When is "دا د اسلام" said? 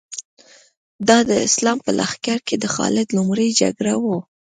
1.07-1.77